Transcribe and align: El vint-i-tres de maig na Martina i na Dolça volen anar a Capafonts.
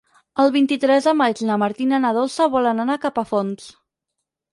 El 0.43 0.51
vint-i-tres 0.53 1.07
de 1.09 1.11
maig 1.19 1.43
na 1.49 1.57
Martina 1.63 1.99
i 2.01 2.03
na 2.05 2.11
Dolça 2.19 2.47
volen 2.55 2.85
anar 2.85 2.97
a 2.97 3.03
Capafonts. 3.05 3.69